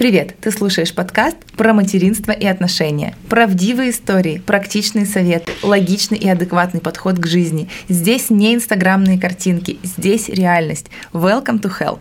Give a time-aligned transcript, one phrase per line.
[0.00, 0.34] Привет!
[0.40, 3.14] Ты слушаешь подкаст про материнство и отношения.
[3.28, 7.68] Правдивые истории, практичные советы, логичный и адекватный подход к жизни.
[7.90, 10.86] Здесь не инстаграмные картинки, здесь реальность.
[11.12, 11.98] Welcome to hell.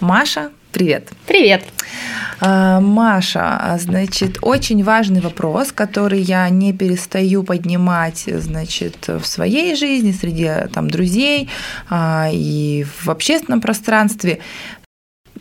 [0.00, 1.10] Маша, привет!
[1.26, 1.62] Привет!
[2.40, 10.12] А, Маша, значит, очень важный вопрос, который я не перестаю поднимать, значит, в своей жизни,
[10.12, 11.48] среди там друзей
[11.88, 14.40] а, и в общественном пространстве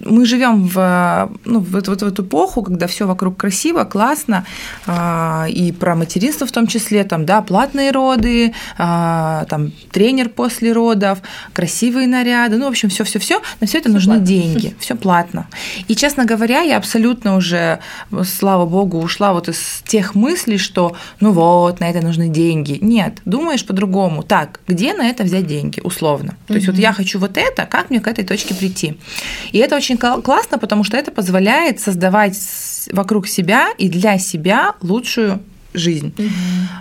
[0.05, 4.45] мы живем в, ну, в, эту, в эту эпоху, когда все вокруг красиво, классно,
[4.85, 10.71] а, и про материнство в том числе, там, да, платные роды, а, там, тренер после
[10.71, 11.19] родов,
[11.53, 14.27] красивые наряды, ну, в общем, все, все, все, на все это всё нужны платно.
[14.27, 15.47] деньги, все платно.
[15.87, 17.79] И, честно говоря, я абсолютно уже,
[18.23, 22.77] слава богу, ушла вот из тех мыслей, что, ну вот, на это нужны деньги.
[22.81, 24.23] Нет, думаешь по-другому.
[24.23, 26.35] Так, где на это взять деньги, условно?
[26.47, 28.97] То есть вот я хочу вот это, как мне к этой точке прийти?
[29.51, 32.37] И это очень очень классно, потому что это позволяет создавать
[32.91, 35.39] вокруг себя и для себя лучшую
[35.73, 36.13] жизнь.
[36.17, 36.27] Угу.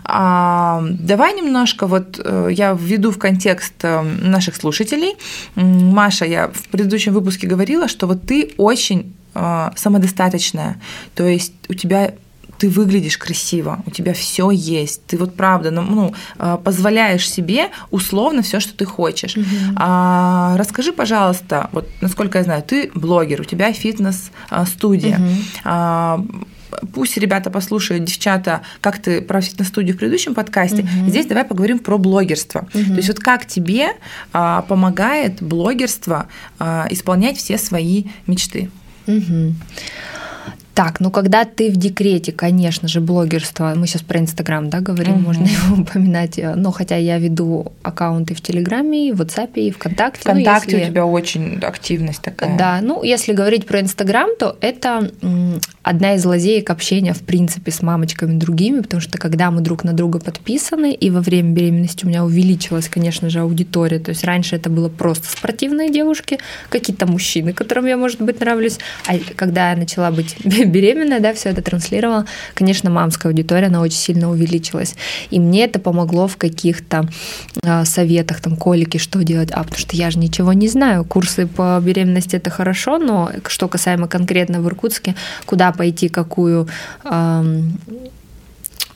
[0.05, 5.15] А, давай немножко, вот э, я введу в контекст э, наших слушателей.
[5.57, 10.81] Маша, я в предыдущем выпуске говорила, что вот ты очень э, самодостаточная,
[11.15, 12.15] то есть у тебя
[12.59, 17.71] ты выглядишь красиво, у тебя все есть, ты вот правда, ну, ну а, позволяешь себе
[17.91, 19.37] условно все, что ты хочешь.
[19.37, 19.45] Угу.
[19.77, 25.19] А, расскажи, пожалуйста, вот насколько я знаю, ты блогер, у тебя фитнес-студия.
[25.19, 25.29] Угу.
[25.65, 26.25] А,
[26.93, 30.83] пусть ребята послушают, девчата, как ты про фитнес-студию в предыдущем подкасте.
[30.83, 31.11] Угу.
[31.11, 32.69] Здесь давай поговорим про блогерство.
[32.75, 32.85] Угу.
[32.85, 33.89] То есть вот как тебе
[34.33, 38.71] а, помогает блогерство а, исполнять все свои мечты?
[39.07, 39.55] Угу.
[40.75, 45.15] Так, ну когда ты в декрете, конечно же, блогерство, мы сейчас про Инстаграм, да, говорим,
[45.15, 45.23] угу.
[45.23, 50.21] можно его упоминать, но хотя я веду аккаунты в Телеграме, в WhatsApp и ВКонтакте.
[50.21, 50.91] ВКонтакте ну, если...
[50.91, 52.59] у тебя очень активность такая.
[52.59, 55.11] Да, ну если говорить про Инстаграм, то это
[55.83, 59.93] одна из лазеек общения, в принципе, с мамочками другими, потому что когда мы друг на
[59.93, 64.57] друга подписаны, и во время беременности у меня увеличилась, конечно же, аудитория, то есть раньше
[64.57, 69.77] это было просто спортивные девушки, какие-то мужчины, которым я, может быть, нравлюсь, а когда я
[69.77, 70.37] начала быть
[70.71, 74.95] беременная, да, все это транслировала, конечно, мамская аудитория, она очень сильно увеличилась.
[75.31, 77.09] И мне это помогло в каких-то
[77.63, 81.05] э, советах, там, колики, что делать, а потому что я же ничего не знаю.
[81.05, 85.15] Курсы по беременности это хорошо, но что касаемо конкретно в Иркутске,
[85.47, 86.69] куда пойти, какую
[87.05, 87.63] э,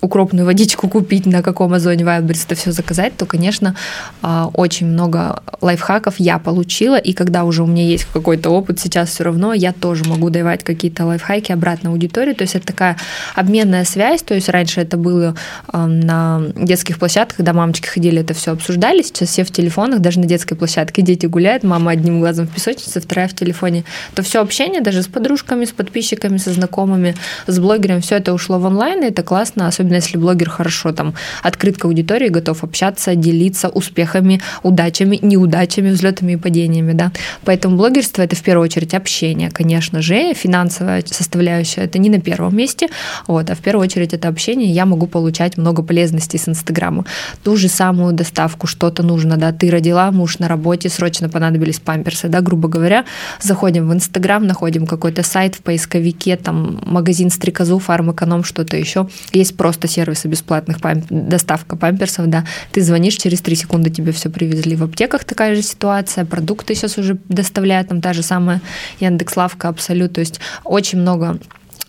[0.00, 3.74] укропную водичку купить, на каком Озоне Wildberries это все заказать, то, конечно,
[4.22, 9.10] а, очень много лайфхаков я получила, и когда уже у меня есть какой-то опыт, сейчас
[9.10, 12.96] все равно я тоже могу давать какие-то лайфхаки обратно аудитории, то есть это такая
[13.34, 15.34] обменная связь, то есть раньше это было
[15.72, 20.26] на детских площадках, когда мамочки ходили, это все обсуждали, сейчас все в телефонах, даже на
[20.26, 24.80] детской площадке дети гуляют, мама одним глазом в песочнице, вторая в телефоне, то все общение
[24.80, 27.16] даже с подружками, с подписчиками, со знакомыми,
[27.46, 30.92] с блогерами, все это ушло в онлайн, и это классно, особенно особенно если блогер хорошо
[30.92, 37.10] там открыт к аудитории, готов общаться, делиться успехами, удачами, неудачами, взлетами и падениями, да.
[37.44, 42.56] Поэтому блогерство это в первую очередь общение, конечно же, финансовая составляющая это не на первом
[42.56, 42.88] месте,
[43.26, 47.04] вот, а в первую очередь это общение, я могу получать много полезностей с Инстаграма.
[47.42, 52.28] Ту же самую доставку, что-то нужно, да, ты родила, муж на работе, срочно понадобились памперсы,
[52.28, 53.04] да, грубо говоря,
[53.40, 59.08] заходим в Инстаграм, находим какой-то сайт в поисковике, там магазин стрекозу, фармэконом, что-то еще.
[59.32, 61.04] Есть просто просто сервисы бесплатных, памп...
[61.10, 64.76] доставка памперсов, да, ты звонишь, через 3 секунды тебе все привезли.
[64.76, 68.60] В аптеках такая же ситуация, продукты сейчас уже доставляют, там та же самая
[69.00, 71.38] Яндекс.Лавка, Абсолют, то есть очень много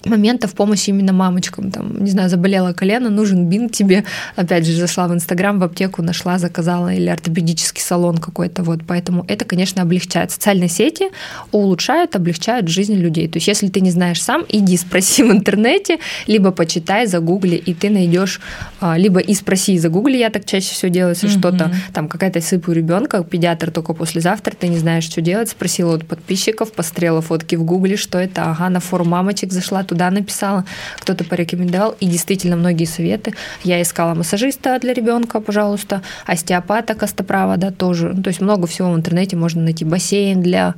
[0.09, 1.71] моментов помощи именно мамочкам.
[1.71, 4.03] Там, не знаю, заболело колено, нужен бинт тебе.
[4.35, 8.63] Опять же, зашла в Инстаграм, в аптеку нашла, заказала, или ортопедический салон какой-то.
[8.63, 8.81] Вот.
[8.87, 10.31] Поэтому это, конечно, облегчает.
[10.31, 11.05] Социальные сети
[11.51, 13.27] улучшают, облегчают жизнь людей.
[13.27, 17.73] То есть, если ты не знаешь сам, иди спроси в интернете, либо почитай, загугли, и
[17.73, 18.41] ты найдешь,
[18.79, 21.39] а, либо и спроси, и загугли, я так чаще всего делаю, если mm-hmm.
[21.39, 25.95] что-то, там какая-то сыпь у ребенка, педиатр только послезавтра, ты не знаешь, что делать, спросила
[25.95, 30.63] от подписчиков, пострела фотки в гугле, что это, ага, на форум мамочек зашла, туда написала,
[30.99, 33.33] кто-то порекомендовал, и действительно многие советы.
[33.63, 38.13] Я искала массажиста для ребенка, пожалуйста, остеопата, костоправа, да, тоже.
[38.15, 39.83] Ну, то есть много всего в интернете можно найти.
[39.83, 40.75] Бассейн для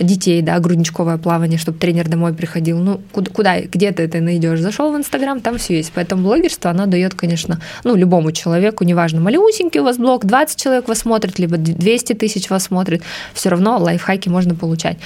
[0.00, 2.78] детей, да, грудничковое плавание, чтобы тренер домой приходил.
[2.78, 4.60] Ну, куда, куда где ты это найдешь?
[4.60, 5.92] Зашел в Инстаграм, там все есть.
[5.94, 10.88] Поэтому блогерство, оно дает, конечно, ну, любому человеку, неважно, малюсенький у вас блог, 20 человек
[10.88, 13.02] вас смотрит, либо 200 тысяч вас смотрит,
[13.34, 14.96] все равно лайфхаки можно получать.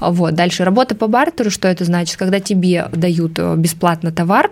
[0.00, 0.34] Вот.
[0.34, 2.18] Дальше работа по бартеру, что это значит?
[2.18, 4.50] Когда тебе дают э, бесплатно товар,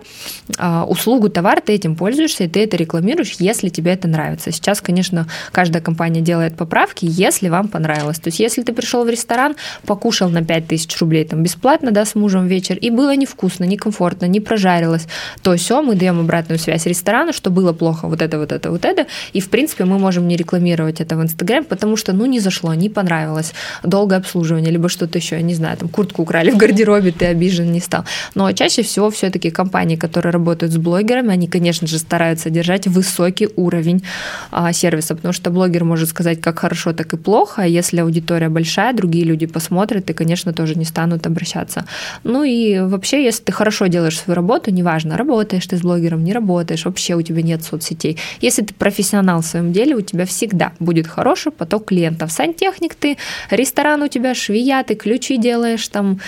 [0.59, 4.51] а, услугу, товар, ты этим пользуешься, и ты это рекламируешь, если тебе это нравится.
[4.51, 8.19] Сейчас, конечно, каждая компания делает поправки, если вам понравилось.
[8.19, 9.55] То есть, если ты пришел в ресторан,
[9.85, 14.39] покушал на 5000 рублей там бесплатно, да, с мужем вечер, и было невкусно, некомфортно, не
[14.39, 15.07] прожарилось,
[15.41, 18.85] то все, мы даем обратную связь ресторану, что было плохо, вот это, вот это, вот
[18.85, 22.39] это, и, в принципе, мы можем не рекламировать это в Инстаграме, потому что, ну, не
[22.39, 23.53] зашло, не понравилось,
[23.83, 27.71] долгое обслуживание, либо что-то еще, я не знаю, там, куртку украли в гардеробе, ты обижен
[27.71, 28.03] не стал.
[28.35, 33.49] Но чаще всего все-таки компании, которые работают с блогерами, они, конечно же, стараются держать высокий
[33.55, 34.03] уровень
[34.51, 38.49] а, сервиса, потому что блогер может сказать как хорошо, так и плохо, а если аудитория
[38.49, 41.85] большая, другие люди посмотрят и, конечно, тоже не станут обращаться.
[42.23, 46.33] Ну и вообще, если ты хорошо делаешь свою работу, неважно, работаешь ты с блогером, не
[46.33, 48.17] работаешь, вообще у тебя нет соцсетей.
[48.41, 52.31] Если ты профессионал в своем деле, у тебя всегда будет хороший поток клиентов.
[52.31, 53.17] Сантехник ты,
[53.49, 56.19] ресторан у тебя, швея, ты ключи делаешь, там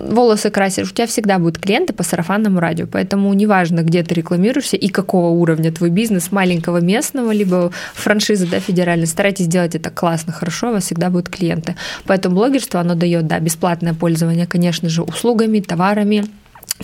[0.00, 2.86] волосы красишь, у тебя всегда будут клиенты по сарафанному радио.
[2.86, 8.60] Поэтому неважно, где ты рекламируешься и какого уровня твой бизнес, маленького местного, либо франшизы да,
[8.60, 11.76] федеральной, старайтесь делать это классно, хорошо, у вас всегда будут клиенты.
[12.04, 16.24] Поэтому блогерство, оно дает да, бесплатное пользование, конечно же, услугами, товарами,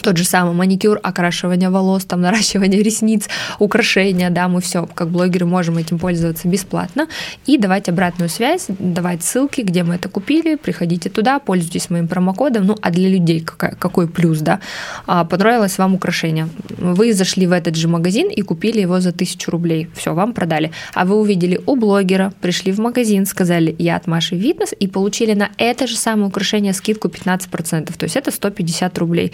[0.02, 5.46] тот же самый маникюр, окрашивание волос, там, наращивание ресниц, украшения, да, мы все, как блогеры,
[5.46, 7.08] можем этим пользоваться бесплатно.
[7.46, 12.66] И давать обратную связь, давать ссылки, где мы это купили, приходите туда, пользуйтесь моим промокодом,
[12.66, 14.60] ну, а для людей какой, какой плюс, да,
[15.06, 16.48] а, понравилось вам украшение,
[16.78, 20.72] вы зашли в этот же магазин и купили его за тысячу рублей, все, вам продали,
[20.94, 25.34] а вы увидели у блогера, пришли в магазин, сказали, я от Маши Фитнес, и получили
[25.34, 29.32] на это же самое украшение скидку 15%, то есть это 150 рублей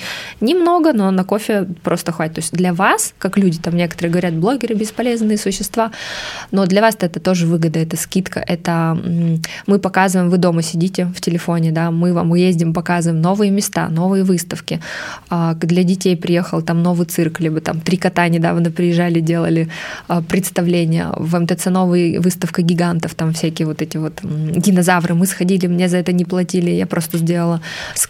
[0.51, 2.35] Немного, но на кофе просто хватит.
[2.35, 5.93] То есть для вас, как люди, там некоторые говорят, блогеры бесполезные существа,
[6.51, 8.99] но для вас это тоже выгода, это скидка, это
[9.67, 14.25] мы показываем, вы дома сидите в телефоне, да, мы вам ездим, показываем новые места, новые
[14.25, 14.81] выставки.
[15.29, 19.69] А, для детей приехал там новый цирк, либо там три кота недавно приезжали, делали
[20.09, 21.13] а, представление.
[21.17, 25.15] В МТЦ новая выставка гигантов, там всякие вот эти вот динозавры.
[25.15, 27.61] Мы сходили, мне за это не платили, я просто сделала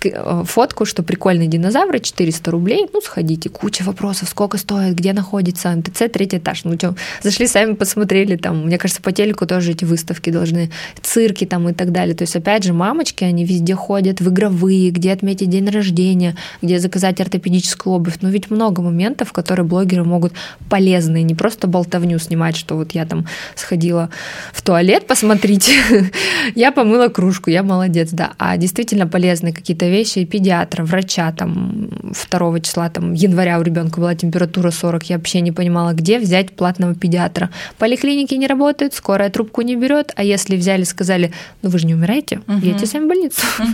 [0.04, 5.12] э, фотку, что прикольные динозавры, 4 400 рублей, ну, сходите, куча вопросов, сколько стоит, где
[5.12, 9.73] находится, МТЦ, третий этаж, ну, что, зашли, сами посмотрели, там, мне кажется, по телеку тоже
[9.73, 10.71] эти выставки должны,
[11.03, 14.91] цирки там и так далее, то есть, опять же, мамочки, они везде ходят, в игровые,
[14.91, 20.32] где отметить день рождения, где заказать ортопедическую обувь, ну, ведь много моментов, которые блогеры могут
[20.69, 24.11] полезные, не просто болтовню снимать, что вот я там сходила
[24.53, 25.73] в туалет, посмотрите,
[26.55, 31.91] я помыла кружку, я молодец, да, а действительно полезные какие-то вещи педиатра, врача, там,
[32.31, 36.52] 2 числа там, января у ребенка была температура 40, я вообще не понимала, где взять
[36.52, 37.50] платного педиатра.
[37.78, 41.32] Поликлиники не работают, скорая трубку не берет, а если взяли, сказали,
[41.62, 42.58] ну вы же не умираете, угу.
[42.58, 43.40] едете сами в больницу.
[43.58, 43.69] Угу.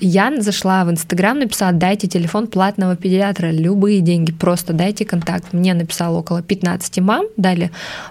[0.00, 5.52] Я зашла в Инстаграм, написала, дайте телефон платного педиатра, любые деньги, просто дайте контакт.
[5.52, 7.70] Мне написало около 15 мам, дали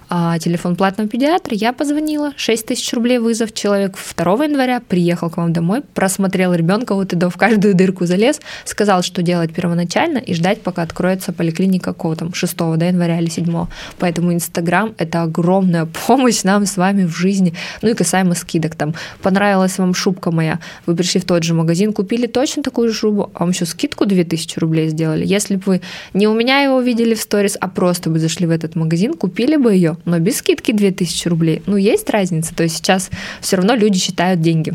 [0.09, 5.37] а, телефон платного педиатра, я позвонила, 6 тысяч рублей вызов, человек 2 января приехал к
[5.37, 9.78] вам домой, просмотрел ребенка вот и до в каждую дырку залез, сказал, что делать первым
[9.79, 13.67] первоначально и ждать, пока откроется поликлиника какого там 6 да, января или 7.
[13.97, 17.53] Поэтому Инстаграм— это огромная помощь нам с вами в жизни.
[17.81, 18.75] Ну и касаемо скидок.
[18.75, 22.93] Там понравилась вам шубка моя, вы пришли в тот же магазин, купили точно такую же
[22.93, 25.25] шубу, а вам еще скидку 2000 рублей сделали.
[25.25, 25.81] Если бы вы
[26.13, 29.55] не у меня его видели в сторис, а просто бы зашли в этот магазин, купили
[29.55, 31.61] бы ее, но без скидки 2000 рублей.
[31.65, 32.53] Ну, есть разница.
[32.55, 33.09] То есть сейчас
[33.41, 34.73] все равно люди считают деньги.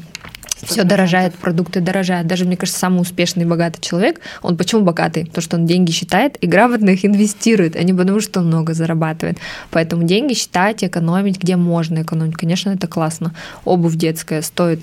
[0.67, 2.27] Все дорожает, продукты дорожают.
[2.27, 5.27] Даже, мне кажется, самый успешный и богатый человек, он почему богатый?
[5.27, 8.75] Потому что он деньги считает и грамотно их инвестирует, а не потому, что он много
[8.75, 9.39] зарабатывает.
[9.71, 12.37] Поэтому деньги считать, экономить, где можно экономить.
[12.37, 13.35] Конечно, это классно.
[13.65, 14.81] Обувь детская стоит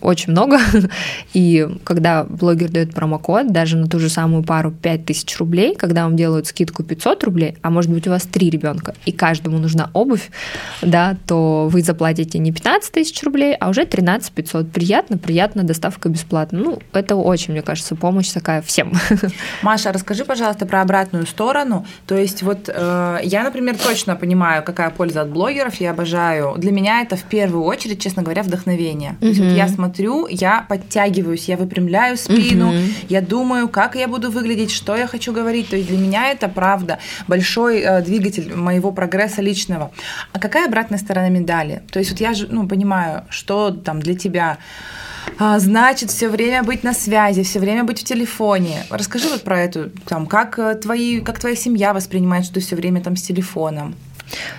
[0.00, 0.58] очень много.
[1.34, 6.16] И когда блогер дает промокод, даже на ту же самую пару 5000 рублей, когда вам
[6.16, 10.30] делают скидку 500 рублей, а может быть у вас три ребенка, и каждому нужна обувь,
[10.82, 14.70] да, то вы заплатите не 15 тысяч рублей, а уже 13 500.
[14.70, 16.58] Приятно, приятно, доставка бесплатно.
[16.58, 18.92] Ну, это очень, мне кажется, помощь такая всем.
[19.62, 21.86] Маша, расскажи, пожалуйста, про обратную сторону.
[22.06, 26.54] То есть вот э, я, например, точно понимаю, какая польза от блогеров, я обожаю.
[26.56, 29.16] Для меня это в первую очередь, честно говоря, вдохновение.
[29.20, 32.76] То есть вот я смотрю смотрю, я подтягиваюсь, я выпрямляю спину, угу.
[33.08, 35.68] я думаю, как я буду выглядеть, что я хочу говорить.
[35.68, 39.90] То есть для меня это правда большой э, двигатель моего прогресса личного.
[40.32, 41.82] А какая обратная сторона медали?
[41.90, 44.58] То есть вот я же ну, понимаю, что там для тебя
[45.38, 48.84] а, значит все время быть на связи, все время быть в телефоне.
[48.90, 52.76] Расскажи вот про эту, там, как, э, твои, как твоя семья воспринимает, что ты все
[52.76, 53.94] время там с телефоном.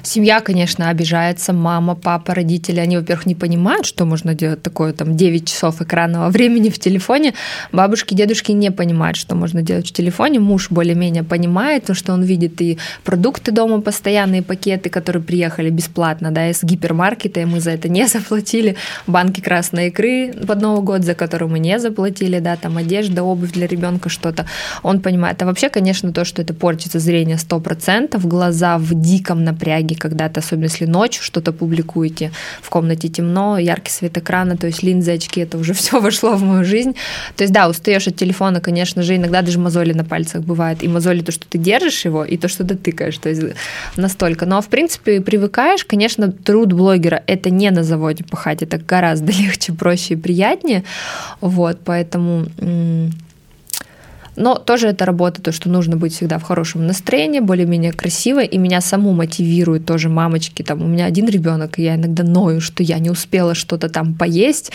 [0.04, 5.16] Семья, конечно, обижается, мама, папа, родители, они, во-первых, не понимают, что можно делать такое, там,
[5.16, 7.34] 9 часов экранного времени в телефоне.
[7.72, 10.40] Бабушки, дедушки не понимают, что можно делать в телефоне.
[10.40, 16.32] Муж более-менее понимает, потому что он видит и продукты дома, постоянные пакеты, которые приехали бесплатно,
[16.32, 18.76] да, из гипермаркета, и мы за это не заплатили.
[19.08, 23.52] Банки красной икры под Новый год, за которые мы не заплатили, да, там одежда, обувь
[23.52, 24.46] для ребенка, что-то.
[24.84, 25.42] Он понимает.
[25.42, 30.66] А вообще, конечно, то, что это портится зрение 100%, глаза в диком напряге, когда-то, особенно
[30.66, 35.58] если ночью что-то публикуете, в комнате темно, яркий свет экрана, то есть линзы, очки, это
[35.58, 36.96] уже все вошло в мою жизнь.
[37.36, 40.84] То есть да, устаешь от телефона, конечно же, иногда даже мозоли на пальцах бывает.
[40.84, 43.18] И мозоли то, что ты держишь его, и то, что ты тыкаешь.
[43.18, 43.42] То есть
[43.96, 44.46] настолько.
[44.46, 45.86] Но, в принципе, привыкаешь.
[45.86, 50.84] Конечно, труд блогера— это не на заводе пахать, это гораздо легче, проще и приятнее.
[51.42, 52.48] Вот, поэтому
[54.36, 58.58] но тоже это работа, то, что нужно быть всегда в хорошем настроении, более-менее красиво, и
[58.58, 60.64] меня саму мотивируют тоже мамочки.
[60.64, 64.14] Там у меня один ребенок, и я иногда ною, что я не успела что-то там
[64.14, 64.72] поесть.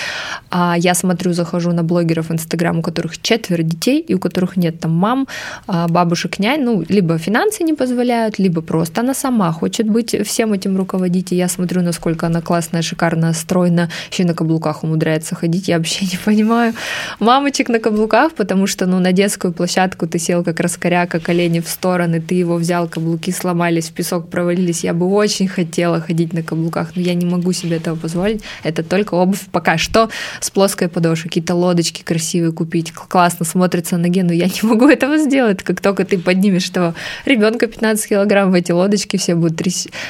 [0.50, 4.80] А я смотрю, захожу на блогеров Инстаграм, у которых четверо детей, и у которых нет
[4.80, 5.26] там мам,
[5.66, 6.62] а, бабушек, нянь.
[6.62, 11.32] Ну, либо финансы не позволяют, либо просто она сама хочет быть всем этим руководить.
[11.32, 15.68] И я смотрю, насколько она классная, шикарная, стройная, еще на каблуках умудряется ходить.
[15.68, 16.74] Я вообще не понимаю
[17.20, 21.68] мамочек на каблуках, потому что, ну, на детскую площадку, ты сел как раскоряка, колени в
[21.68, 24.84] стороны, ты его взял, каблуки сломались, в песок провалились.
[24.84, 28.42] Я бы очень хотела ходить на каблуках, но я не могу себе этого позволить.
[28.62, 30.10] Это только обувь пока что
[30.40, 31.28] с плоской подошвой.
[31.28, 35.62] Какие-то лодочки красивые купить, классно смотрится на ноге, но я не могу этого сделать.
[35.62, 36.94] Как только ты поднимешь этого
[37.24, 39.56] ребенка 15 килограмм в эти лодочки, все будут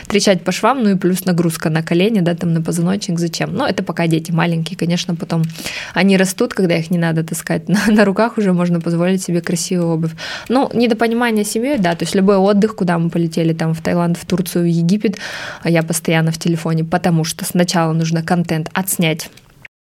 [0.09, 3.55] трещать по швам, ну и плюс нагрузка на колени, да, там на позвоночник, зачем?
[3.55, 5.43] Но это пока дети маленькие, конечно, потом
[5.95, 9.95] они растут, когда их не надо таскать на, на руках, уже можно позволить себе красивую
[9.95, 10.12] обувь.
[10.49, 14.25] Ну, недопонимание семьей, да, то есть любой отдых, куда мы полетели, там, в Таиланд, в
[14.25, 15.18] Турцию, в Египет,
[15.62, 19.30] а я постоянно в телефоне, потому что сначала нужно контент отснять,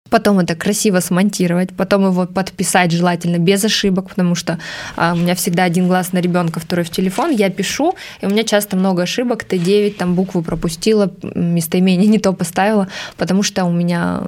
[0.09, 4.59] потом это красиво смонтировать, потом его подписать желательно без ошибок, потому что
[4.95, 8.29] а, у меня всегда один глаз на ребенка, второй в телефон, я пишу, и у
[8.29, 12.87] меня часто много ошибок, Т9, там букву пропустила, местоимение не то поставила,
[13.17, 14.23] потому что у меня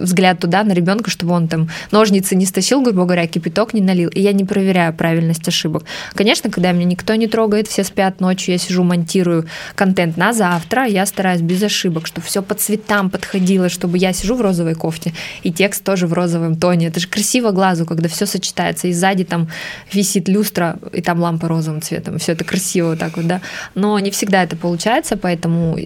[0.00, 4.10] взгляд туда на ребенка, чтобы он там ножницы не стащил, грубо говоря, кипяток не налил,
[4.10, 5.84] и я не проверяю правильность ошибок.
[6.14, 10.86] Конечно, когда меня никто не трогает, все спят ночью, я сижу, монтирую контент на завтра,
[10.86, 15.07] я стараюсь без ошибок, чтобы все по цветам подходило, чтобы я сижу в розовой кофте,
[15.08, 16.88] кофте, и текст тоже в розовом тоне.
[16.88, 19.48] Это же красиво глазу, когда все сочетается, и сзади там
[19.92, 23.40] висит люстра, и там лампа розовым цветом, все это красиво вот так вот, да.
[23.74, 25.78] Но не всегда это получается, поэтому,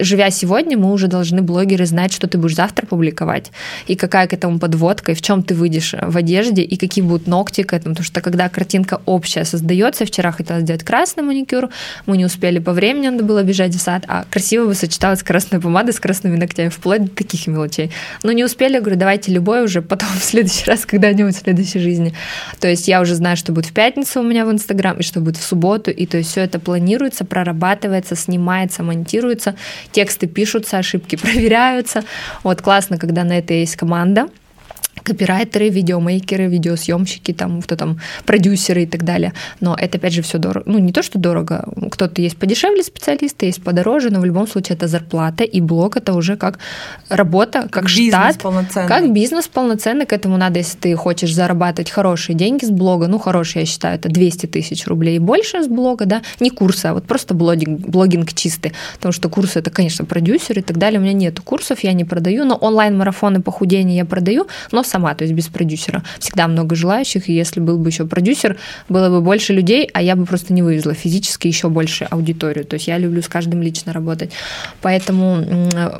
[0.00, 3.52] живя сегодня, мы уже должны, блогеры, знать, что ты будешь завтра публиковать,
[3.86, 7.26] и какая к этому подводка, и в чем ты выйдешь в одежде, и какие будут
[7.26, 11.68] ногти к этому, потому что когда картинка общая создается, вчера хотела сделать красный маникюр,
[12.06, 15.60] мы не успели по времени, надо было бежать в сад, а красиво бы сочеталась красная
[15.60, 17.90] помада с красными ногтями, вплоть до таких мелочей.
[18.22, 22.14] Но не успели, говорю, давайте любой уже потом в следующий раз, когда-нибудь в следующей жизни.
[22.60, 25.20] То есть я уже знаю, что будет в пятницу у меня в Инстаграм, и что
[25.20, 29.54] будет в субботу, и то есть все это планируется, прорабатывается, снимается, монтируется,
[29.92, 32.04] тексты пишутся, ошибки проверяются.
[32.42, 34.28] Вот классно, когда на это есть команда,
[35.06, 39.32] копирайтеры, видеомейкеры, видеосъемщики, там, кто там, продюсеры и так далее.
[39.60, 40.64] Но это, опять же, все дорого.
[40.66, 41.64] Ну, не то, что дорого.
[41.92, 46.12] Кто-то есть подешевле специалисты, есть подороже, но в любом случае это зарплата, и блог это
[46.14, 46.58] уже как
[47.08, 48.38] работа, как, как штат.
[48.38, 48.88] Полноценный.
[48.88, 50.06] Как бизнес полноценный.
[50.06, 53.94] К этому надо, если ты хочешь зарабатывать хорошие деньги с блога, ну, хорошие, я считаю,
[53.94, 57.80] это 200 тысяч рублей и больше с блога, да, не курсы, а вот просто блогинг,
[57.80, 58.72] блогинг чистый.
[58.94, 60.98] Потому что курсы это, конечно, продюсеры и так далее.
[60.98, 65.24] У меня нету курсов, я не продаю, но онлайн-марафоны похудения я продаю, но сама, то
[65.24, 66.02] есть без продюсера.
[66.18, 68.56] Всегда много желающих, и если был бы еще продюсер,
[68.88, 72.64] было бы больше людей, а я бы просто не вывезла физически еще больше аудиторию.
[72.64, 74.30] То есть я люблю с каждым лично работать.
[74.80, 75.44] Поэтому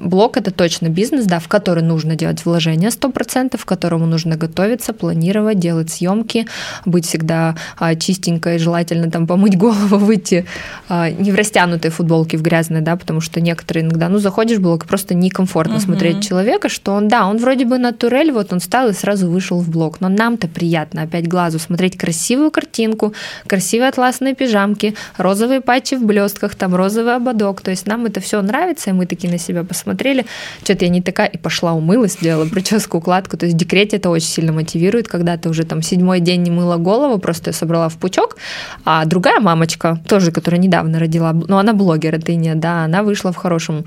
[0.00, 4.92] блог это точно бизнес, да, в который нужно делать вложения 100%, в которому нужно готовиться,
[4.92, 6.46] планировать, делать съемки,
[6.86, 10.44] быть всегда а, чистенькой, желательно там помыть голову, выйти
[10.88, 14.62] а, не в растянутой футболке, в грязной, да, потому что некоторые иногда, ну, заходишь в
[14.62, 15.82] блог, просто некомфортно угу.
[15.82, 19.60] смотреть человека, что он, да, он вроде бы натурель, вот он встал и сразу вышел
[19.60, 20.00] в блог.
[20.00, 23.14] Но нам-то приятно опять глазу смотреть красивую картинку,
[23.46, 27.60] красивые атласные пижамки, розовые патчи в блестках, там розовый ободок.
[27.60, 30.26] То есть нам это все нравится, и мы такие на себя посмотрели.
[30.62, 33.36] Что-то я не такая, и пошла умылась, сделала прическу, укладку.
[33.36, 36.50] То есть в декрете это очень сильно мотивирует, когда ты уже там седьмой день не
[36.50, 38.36] мыла голову, просто я собрала в пучок,
[38.84, 43.32] а другая мамочка, тоже, которая недавно родила, но она блогер, это не, да, она вышла
[43.32, 43.84] в хорошем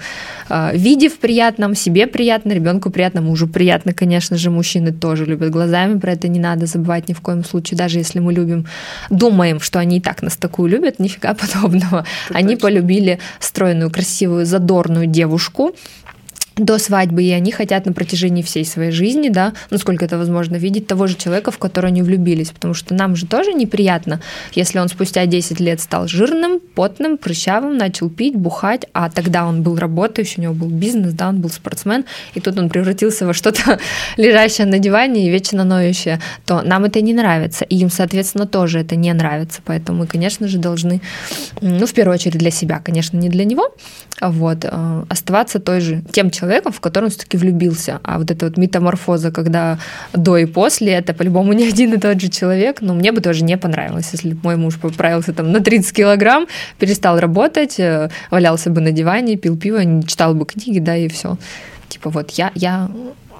[0.49, 5.25] э, виде, в приятном, себе приятно, ребенку приятно, мужу приятно, конечно же, мужчина мужчины тоже
[5.25, 8.65] любят глазами, про это не надо забывать ни в коем случае, даже если мы любим,
[9.09, 12.05] думаем, что они и так нас такую любят, нифига подобного.
[12.29, 12.69] Это они точно.
[12.69, 15.75] полюбили стройную, красивую, задорную девушку,
[16.59, 20.87] до свадьбы, и они хотят на протяжении всей своей жизни, да, насколько это возможно, видеть
[20.87, 24.21] того же человека, в которого они влюбились, потому что нам же тоже неприятно,
[24.53, 29.63] если он спустя 10 лет стал жирным, потным, прыщавым, начал пить, бухать, а тогда он
[29.63, 33.33] был работающий, у него был бизнес, да, он был спортсмен, и тут он превратился во
[33.33, 33.79] что-то
[34.17, 38.79] лежащее на диване и вечно ноющее, то нам это не нравится, и им, соответственно, тоже
[38.79, 41.01] это не нравится, поэтому мы, конечно же, должны,
[41.61, 43.73] ну, в первую очередь для себя, конечно, не для него,
[44.21, 47.99] вот, э, оставаться той же, тем человеком, человеком, в который он все-таки влюбился.
[48.03, 49.77] А вот эта вот метаморфоза, когда
[50.13, 52.81] до и после, это по-любому не один и тот же человек.
[52.81, 56.47] Но мне бы тоже не понравилось, если бы мой муж поправился там на 30 килограмм,
[56.79, 61.07] перестал работать, э, валялся бы на диване, пил пиво, не читал бы книги, да, и
[61.07, 61.37] все.
[61.87, 62.89] Типа вот я, я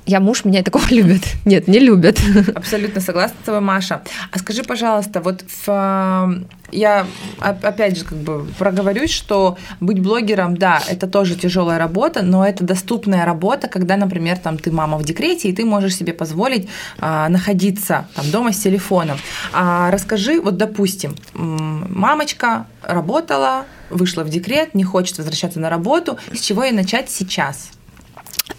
[0.09, 1.21] я муж, меня такого любят.
[1.45, 2.19] Нет, не любят.
[2.55, 4.01] Абсолютно согласна с тобой, Маша.
[4.31, 7.07] А скажи, пожалуйста, вот в я
[7.41, 12.63] опять же как бы проговорюсь, что быть блогером, да, это тоже тяжелая работа, но это
[12.63, 16.67] доступная работа, когда, например, там ты мама в декрете, и ты можешь себе позволить
[16.99, 19.17] а, находиться там дома с телефоном.
[19.51, 26.39] А расскажи, вот допустим, мамочка работала, вышла в декрет, не хочет возвращаться на работу, с
[26.39, 27.71] чего ей начать сейчас?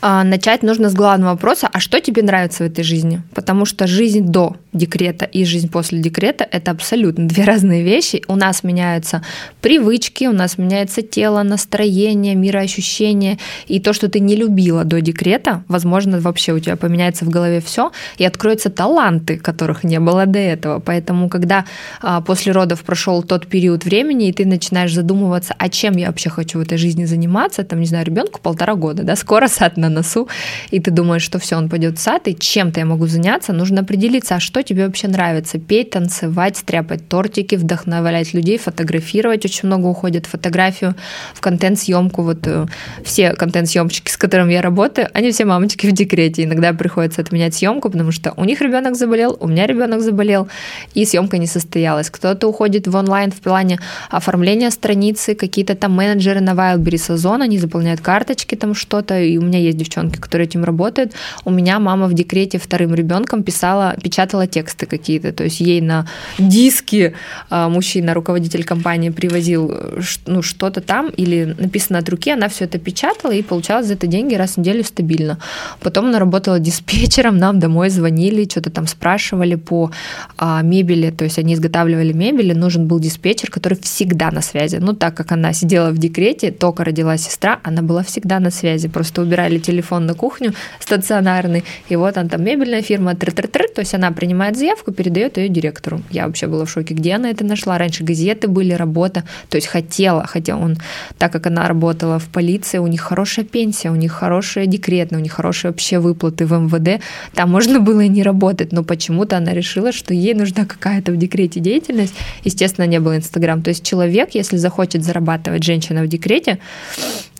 [0.02, 3.23] А, начать нужно с главного вопроса, а что тебе нравится в этой жизни?
[3.35, 8.23] Потому что жизнь до декрета и жизнь после декрета– это абсолютно две разные вещи.
[8.26, 9.23] У нас меняются
[9.61, 13.38] привычки, у нас меняется тело, настроение, мироощущение.
[13.66, 17.61] И то, что ты не любила до декрета, возможно, вообще у тебя поменяется в голове
[17.61, 20.80] все, и откроются таланты, которых не было до этого.
[20.80, 21.66] Поэтому, когда
[22.00, 26.30] а, после родов прошел тот период времени, и ты начинаешь задумываться, а чем я вообще
[26.30, 29.89] хочу в этой жизни заниматься, там, не знаю, ребенку полтора года, да, скоро сад на
[29.90, 30.28] носу,
[30.70, 33.80] и ты думаешь, что все, он пойдет в сад, и чем-то я могу заняться, нужно
[33.82, 35.59] определиться, а что тебе вообще нравится.
[35.59, 39.44] Петь, танцевать, стряпать тортики, вдохновлять людей, фотографировать.
[39.44, 40.94] Очень много уходит фотографию,
[41.35, 42.23] в контент-съемку.
[42.23, 42.66] Вот э,
[43.04, 46.44] все контент-съемщики, с которыми я работаю, они все мамочки в декрете.
[46.44, 50.49] Иногда приходится отменять съемку, потому что у них ребенок заболел, у меня ребенок заболел,
[50.94, 52.11] и съемка не состоялась.
[52.11, 53.78] Кто-то уходит в онлайн в плане
[54.11, 59.42] оформления страницы, какие-то там менеджеры на Wildberries Озон, они заполняют карточки, там что-то, и у
[59.42, 61.13] меня есть девчонки, которые этим работают.
[61.45, 66.07] У меня мама в декрете вторым ребенком писала, печатала тексты какие-то, то есть ей на
[66.39, 67.15] диски
[67.51, 72.64] а, мужчина, руководитель компании привозил э, ну, что-то там или написано от руки, она все
[72.64, 75.38] это печатала и получала за это деньги раз в неделю стабильно.
[75.81, 79.90] Потом она работала диспетчером, нам домой звонили, что-то там спрашивали по
[80.37, 84.77] а, мебели, то есть они изготавливали мебель, и нужен был диспетчер, который всегда на связи.
[84.77, 88.88] Ну, так как она сидела в декрете, только родила сестра, она была всегда на связи,
[88.88, 93.74] просто убирали телефон на кухню стационарный, и вот он там мебельная фирма, тр -тр -тр,
[93.74, 96.00] то есть она принимает заявку, передает ее директору.
[96.11, 97.78] Я вообще была в шоке, где она это нашла.
[97.78, 100.76] Раньше газеты были, работа, то есть хотела, хотя он,
[101.18, 105.22] так как она работала в полиции, у них хорошая пенсия, у них хорошая декретная, у
[105.22, 107.02] них хорошие вообще выплаты в МВД,
[107.35, 111.16] там можно было и не работать, но почему-то она решила, что ей нужна какая-то в
[111.16, 112.14] декрете деятельность.
[112.44, 113.62] Естественно, не было Инстаграм.
[113.62, 116.59] То есть человек, если захочет зарабатывать женщина в декрете,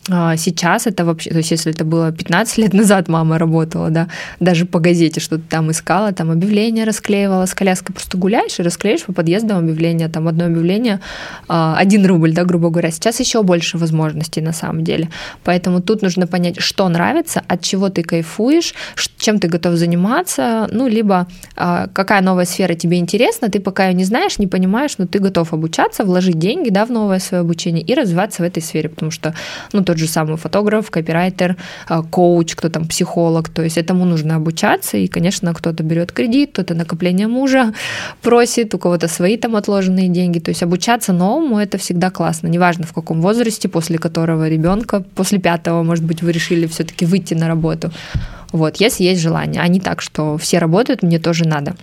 [0.07, 4.09] сейчас это вообще, то есть если это было 15 лет назад мама работала, да,
[4.41, 9.05] даже по газете что-то там искала, там объявление расклеивала с коляской, просто гуляешь и расклеишь
[9.05, 11.01] по подъездам объявление, там одно объявление,
[11.49, 12.91] а, один рубль, да, грубо говоря.
[12.91, 15.11] Сейчас еще больше возможностей на самом деле.
[15.45, 18.75] Поэтому тут нужно понять, что нравится, от чего ты кайфуешь,
[19.19, 23.95] чем ты готов заниматься, ну, либо а, какая новая сфера тебе интересна, ты пока ее
[23.95, 27.85] не знаешь, не понимаешь, но ты готов обучаться, вложить деньги, да, в новое свое обучение
[27.85, 29.35] и развиваться в этой сфере, потому что,
[29.73, 31.57] ну, тот же самый фотограф, копирайтер,
[31.89, 33.49] а, коуч, кто там психолог.
[33.49, 34.97] То есть этому нужно обучаться.
[34.99, 37.75] И, конечно, кто-то берет кредит, кто-то накопление мужа
[38.23, 40.39] просит, у кого-то свои там отложенные деньги.
[40.39, 42.47] То есть обучаться новому это всегда классно.
[42.47, 47.35] Неважно в каком возрасте, после которого ребенка, после пятого, может быть, вы решили все-таки выйти
[47.35, 47.91] на работу.
[48.53, 51.75] Вот, если есть желание, а не так, что все работают, мне тоже надо.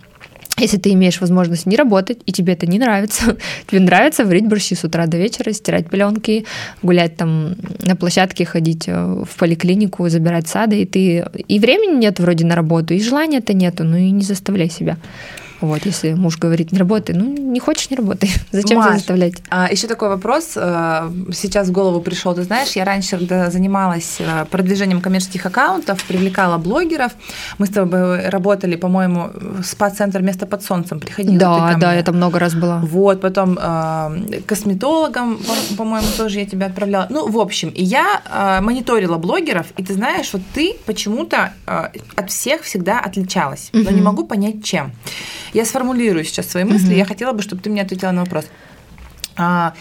[0.60, 4.76] Если ты имеешь возможность не работать, и тебе это не нравится, тебе нравится варить борщи
[4.76, 6.46] с утра до вечера, стирать пленки,
[6.82, 12.20] гулять там на площадке, ходить э, в поликлинику, забирать сады, и ты и времени нет
[12.20, 14.98] вроде на работу, и желания-то нету, ну и не заставляй себя.
[15.62, 18.30] Вот, если муж говорит, не работай, ну, не хочешь, не работай.
[18.52, 19.34] Зачем Маш, тебя заставлять?
[19.50, 22.36] А, еще такой вопрос э, сейчас в голову пришел.
[22.36, 27.14] Ты знаешь, я раньше, занималась э, продвижением коммерческих аккаунтов, привлекала блогеров,
[27.58, 29.32] мы с тобой работали, по-моему,
[29.64, 31.38] спа-центр «Место под солнцем» приходила.
[31.38, 32.80] Да, да, я там много раз была.
[32.80, 35.40] Вот, потом э, косметологом,
[35.78, 37.08] по-моему, тоже я тебя отправляла.
[37.10, 42.62] Ну, в общем, и я мониторила блогеров, и ты знаешь, вот ты почему-то от всех
[42.64, 44.92] всегда отличалась, но не могу понять, чем.
[45.54, 48.46] Я сформулирую сейчас свои мысли, я хотела бы, чтобы ты мне ответила на вопрос.
[49.36, 49.74] А,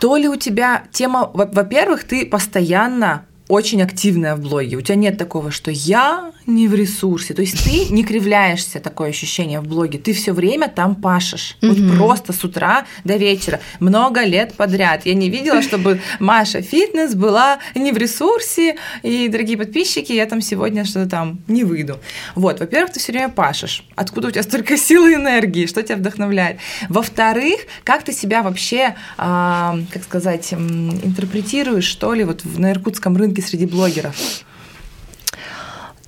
[0.00, 4.76] то ли у тебя тема, во-первых, ты постоянно очень активная в блоге.
[4.76, 7.34] У тебя нет такого, что я не в ресурсе.
[7.34, 9.98] То есть ты не кривляешься, такое ощущение в блоге.
[9.98, 11.56] Ты все время там пашешь.
[11.62, 13.60] Вот просто с утра до вечера.
[13.80, 15.06] Много лет подряд.
[15.06, 18.76] Я не видела, чтобы Маша Фитнес была не в ресурсе.
[19.02, 22.00] И, дорогие подписчики, я там сегодня что-то там не выйду.
[22.34, 23.84] Вот, во-первых, ты все время пашешь.
[23.94, 25.66] Откуда у тебя столько силы и энергии?
[25.66, 26.58] Что тебя вдохновляет?
[26.88, 33.43] Во-вторых, как ты себя вообще, э, как сказать, интерпретируешь, что ли, вот на иркутском рынке
[33.44, 34.16] среди блогеров?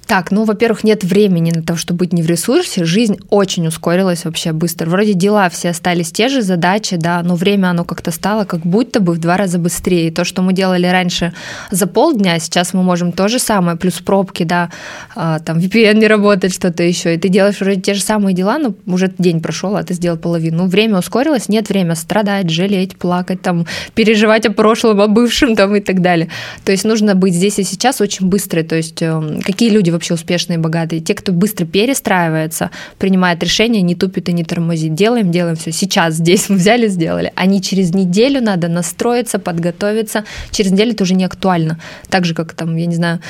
[0.06, 2.84] Так, ну, во-первых, нет времени на то, чтобы быть не в ресурсе.
[2.84, 4.88] Жизнь очень ускорилась вообще быстро.
[4.88, 9.00] Вроде дела все остались те же, задачи, да, но время оно как-то стало как будто
[9.00, 10.12] бы в два раза быстрее.
[10.12, 11.32] То, что мы делали раньше
[11.72, 14.70] за полдня, сейчас мы можем то же самое, плюс пробки, да,
[15.16, 17.14] а, там VPN не работает, что-то еще.
[17.14, 20.18] И ты делаешь вроде те же самые дела, но уже день прошел, а ты сделал
[20.18, 20.58] половину.
[20.58, 25.74] Ну, время ускорилось, нет времени страдать, жалеть, плакать, там, переживать о прошлом, о бывшем там
[25.74, 26.28] и так далее.
[26.64, 28.62] То есть нужно быть здесь и сейчас очень быстро.
[28.62, 31.00] То есть эм, какие люди вообще успешные богатые.
[31.00, 34.94] Те, кто быстро перестраивается, принимает решения, не тупит и не тормозит.
[34.94, 35.72] Делаем, делаем все.
[35.72, 37.32] Сейчас здесь мы взяли, сделали.
[37.34, 40.24] Они через неделю надо настроиться, подготовиться.
[40.50, 41.80] Через неделю это уже не актуально.
[42.08, 43.20] Так же, как там, я не знаю,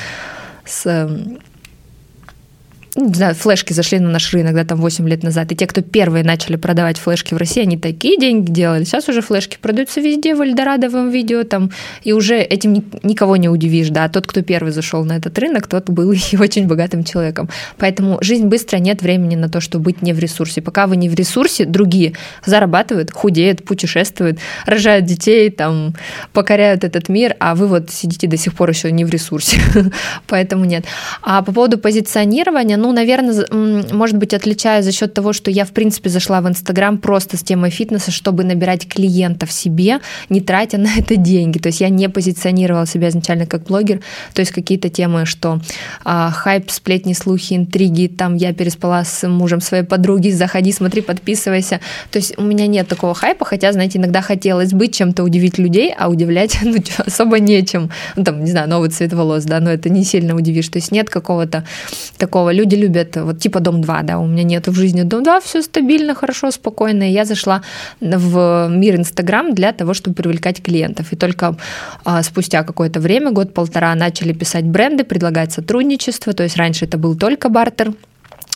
[0.65, 1.39] с эм,
[2.97, 5.81] не знаю, флешки зашли на наш рынок, да, там 8 лет назад, и те, кто
[5.81, 8.83] первые начали продавать флешки в России, они такие деньги делали.
[8.83, 11.71] Сейчас уже флешки продаются везде, в Эльдорадовом видео, там,
[12.03, 15.89] и уже этим никого не удивишь, да, тот, кто первый зашел на этот рынок, тот
[15.89, 17.49] был и очень богатым человеком.
[17.77, 20.61] Поэтому жизнь быстро, нет времени на то, чтобы быть не в ресурсе.
[20.61, 22.13] Пока вы не в ресурсе, другие
[22.45, 25.93] зарабатывают, худеют, путешествуют, рожают детей, там,
[26.33, 29.59] покоряют этот мир, а вы вот сидите до сих пор еще не в ресурсе.
[30.27, 30.85] Поэтому нет.
[31.21, 33.45] А по поводу позиционирования, ну, ну, наверное,
[33.91, 37.43] может быть, отличаю за счет того, что я, в принципе, зашла в Инстаграм просто с
[37.43, 41.57] темой фитнеса, чтобы набирать клиентов себе, не тратя на это деньги.
[41.57, 43.99] То есть я не позиционировала себя изначально как блогер.
[44.33, 45.59] То есть какие-то темы, что
[46.05, 51.81] а, хайп, сплетни, слухи, интриги, там я переспала с мужем своей подруги, заходи, смотри, подписывайся.
[52.09, 55.93] То есть у меня нет такого хайпа, хотя, знаете, иногда хотелось быть чем-то удивить людей,
[55.97, 57.89] а удивлять ну, особо нечем.
[58.15, 60.69] Ну, там, не знаю, новый цвет волос, да, но это не сильно удивишь.
[60.69, 61.65] То есть нет какого-то
[62.17, 62.53] такого.
[62.53, 65.61] Люди любят, вот типа Дом 2, да, у меня нет в жизни Дом 2, все
[65.61, 67.09] стабильно, хорошо, спокойно.
[67.09, 67.61] И я зашла
[68.01, 71.13] в мир Инстаграм для того, чтобы привлекать клиентов.
[71.13, 71.55] И только
[72.05, 76.33] а, спустя какое-то время, год-полтора, начали писать бренды, предлагать сотрудничество.
[76.33, 77.93] То есть раньше это был только бартер,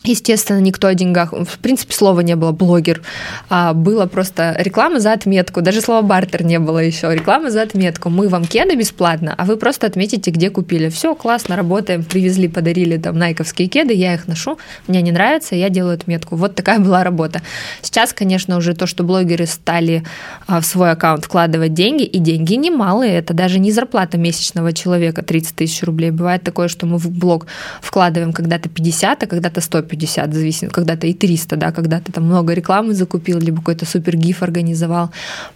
[0.04, 3.04] Естественно, никто о деньгах, в принципе, слова не было блогер,
[3.50, 8.10] а было просто реклама за отметку, даже слова бартер не было еще, реклама за отметку.
[8.10, 10.90] Мы вам кеды бесплатно, а вы просто отметите, где купили.
[10.90, 15.70] Все, классно, работаем, привезли, подарили там найковские кеды, я их ношу, мне не нравится, я
[15.70, 16.36] делаю отметку.
[16.36, 17.44] Вот такая была работа.
[17.84, 20.04] Сейчас, конечно, уже то, что блогеры стали
[20.48, 25.22] а, в свой аккаунт вкладывать деньги, и деньги немалые, это даже не зарплата месячного человека,
[25.22, 26.10] 30 тысяч рублей.
[26.10, 27.46] Бывает такое, что мы в блог
[27.82, 32.26] вкладываем когда-то 50, а когда-то 150 150, зависит, когда-то и 300, да, когда ты там
[32.26, 35.10] много рекламы закупил, либо какой-то супер гиф организовал.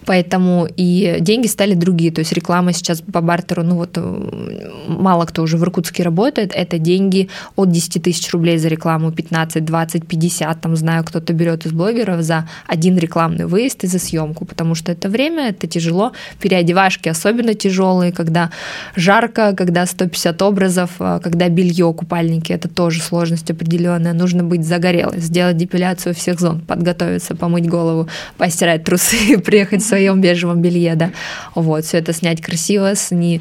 [0.04, 2.12] Поэтому и деньги стали другие.
[2.12, 6.52] То есть реклама сейчас по бартеру, ну вот э, мало кто уже в Иркутске работает,
[6.54, 11.66] это деньги от 10 тысяч рублей за рекламу, 15, 20, 50, там знаю, кто-то берет
[11.66, 16.12] из блогеров за один рекламный выезд и за съемку, потому что это время, это тяжело,
[16.40, 18.50] переодевашки особенно тяжелые, когда
[18.96, 25.20] жарко, когда 150 образов, э, когда белье, купальники, это тоже сложность определенная нужно быть загорелой,
[25.20, 31.10] сделать депиляцию всех зон, подготовиться, помыть голову, постирать трусы, приехать в своем бежевом белье, да.
[31.54, 33.40] Вот, все это снять красиво, с не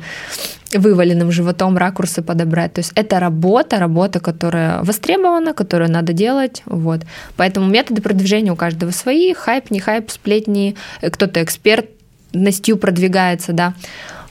[0.71, 2.73] вываленным животом ракурсы подобрать.
[2.73, 6.61] То есть это работа, работа, которая востребована, которую надо делать.
[6.65, 7.01] Вот.
[7.35, 9.33] Поэтому методы продвижения у каждого свои.
[9.33, 10.75] Хайп, не хайп, сплетни.
[11.01, 11.85] Кто-то эксперт,
[12.33, 13.73] настью продвигается, да.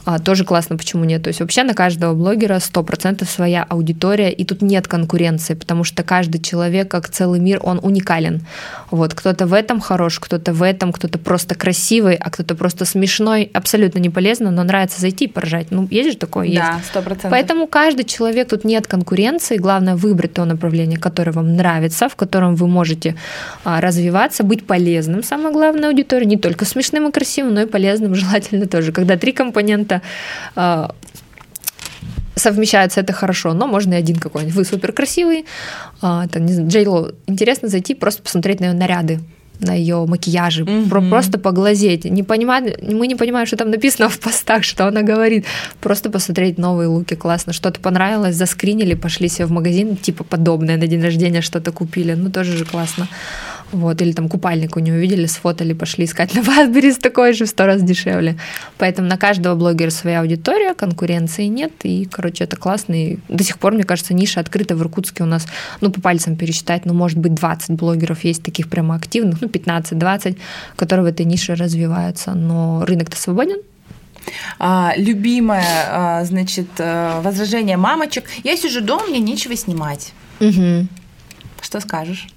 [0.05, 1.23] А, тоже классно, почему нет.
[1.23, 6.03] То есть вообще на каждого блогера 100% своя аудитория, и тут нет конкуренции, потому что
[6.03, 8.43] каждый человек, как целый мир, он уникален.
[8.91, 13.51] Вот кто-то в этом хорош, кто-то в этом, кто-то просто красивый, а кто-то просто смешной,
[13.55, 15.69] абсолютно не полезно, но нравится зайти и поржать.
[15.71, 16.47] Ну, есть же такое?
[16.47, 16.59] Есть.
[16.59, 17.31] Да, сто процентов.
[17.31, 22.57] Поэтому каждый человек, тут нет конкуренции, главное выбрать то направление, которое вам нравится, в котором
[22.57, 23.17] вы можете
[23.65, 28.15] а, развиваться, быть полезным, самое главное аудитории, не только смешным и красивым, но и полезным
[28.15, 28.93] желательно тоже.
[28.93, 29.94] Когда три компонента
[30.57, 30.95] а,
[32.37, 34.55] совмещаются, это хорошо, но можно и один какой-нибудь.
[34.55, 35.45] Вы супер красивый,
[36.01, 39.21] а, там, не знаю, Джейло, интересно зайти, просто посмотреть на ее наряды,
[39.61, 41.11] на ее макияже, mm-hmm.
[41.11, 42.05] просто поглазеть.
[42.05, 45.47] Не понимать, мы не понимаем, что там написано в постах, что она говорит.
[45.81, 47.53] Просто посмотреть новые луки, классно.
[47.53, 52.15] Что-то понравилось, заскринили, пошли себе в магазин, типа подобное на день рождения что-то купили.
[52.15, 53.09] Ну, тоже же классно.
[53.73, 57.49] Вот, или там купальник у нее увидели, сфотали, пошли искать на Ватберис такой же в
[57.49, 58.39] сто раз дешевле.
[58.79, 62.95] Поэтому на каждого блогера своя аудитория, конкуренции нет, и, короче, это классно.
[62.95, 65.47] И до сих пор, мне кажется, ниша открыта в Иркутске у нас,
[65.81, 70.39] ну, по пальцам пересчитать, ну, может быть, 20 блогеров есть таких прямо активных, ну, 15-20,
[70.77, 72.35] которые в этой нише развиваются.
[72.35, 73.59] Но рынок-то свободен,
[74.59, 78.25] а, любимое, а, значит, а, возражение мамочек.
[78.43, 80.13] Я сижу дома, мне нечего снимать.
[80.41, 80.87] Угу.
[81.61, 82.29] Что скажешь?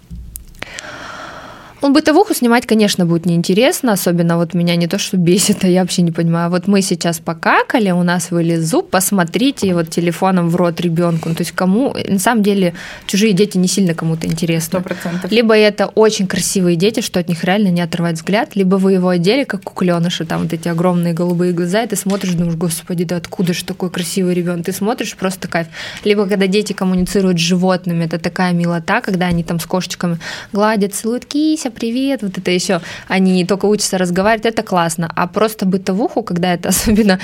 [1.81, 5.81] Ну, бытовуху снимать, конечно, будет неинтересно, особенно вот меня не то, что бесит, а я
[5.81, 6.49] вообще не понимаю.
[6.49, 11.29] Вот мы сейчас покакали, у нас вылез зуб, посмотрите вот телефоном в рот ребенку.
[11.29, 12.73] Ну, то есть кому, на самом деле,
[13.05, 14.77] чужие дети не сильно кому-то интересны.
[14.77, 15.27] 100%.
[15.29, 19.09] Либо это очень красивые дети, что от них реально не отрывать взгляд, либо вы его
[19.09, 23.17] одели, как кукленыши, там вот эти огромные голубые глаза, и ты смотришь, думаешь, господи, да
[23.17, 24.65] откуда же такой красивый ребенок?
[24.65, 25.67] Ты смотришь, просто кайф.
[26.03, 30.17] Либо когда дети коммуницируют с животными, это такая милота, когда они там с кошечками
[30.51, 32.81] гладят, целуют кися, Катя, привет, вот это еще.
[33.07, 35.11] Они только учатся разговаривать, это классно.
[35.15, 37.19] А просто бытовуху, когда это особенно,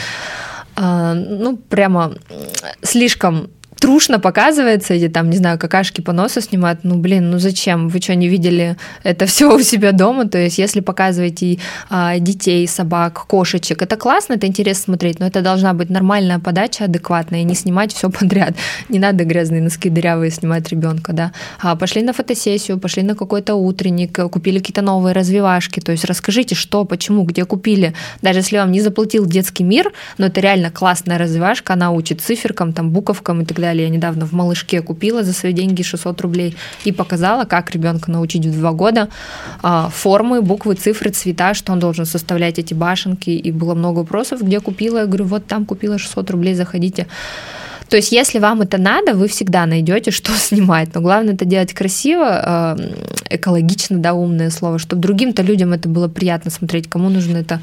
[0.76, 2.16] а, ну, прямо
[2.82, 3.50] слишком
[3.84, 7.90] трушно показывается, эти там, не знаю, какашки по носу снимают, ну, блин, ну зачем?
[7.90, 10.26] Вы что, не видели это все у себя дома?
[10.26, 15.42] То есть, если показываете а, детей, собак, кошечек, это классно, это интересно смотреть, но это
[15.42, 18.54] должна быть нормальная подача, адекватная, и не снимать все подряд.
[18.88, 21.34] Не надо грязные носки дырявые снимать ребенка, да.
[21.60, 26.56] А пошли на фотосессию, пошли на какой-то утренник, купили какие-то новые развивашки, то есть расскажите,
[26.56, 27.94] что, почему, где купили.
[28.22, 32.72] Даже если вам не заплатил детский мир, но это реально классная развивашка, она учит циферкам,
[32.72, 33.88] там, буковкам и так далее, далее.
[33.88, 36.56] Я недавно в малышке купила за свои деньги 600 рублей
[36.86, 39.10] и показала, как ребенка научить в два года
[39.62, 43.30] а, формы, буквы, цифры, цвета, что он должен составлять эти башенки.
[43.30, 45.00] И было много вопросов, где купила.
[45.00, 47.08] Я говорю, вот там купила 600 рублей, заходите.
[47.94, 50.96] То есть, если вам это надо, вы всегда найдете, что снимать.
[50.96, 56.08] Но главное это делать красиво, э, экологично, да, умное слово, чтобы другим-то людям это было
[56.08, 57.62] приятно смотреть, кому нужно это